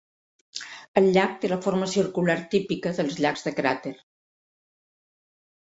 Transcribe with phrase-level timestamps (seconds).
[1.01, 3.95] El llac té la forma circular típica dels llacs de cràter.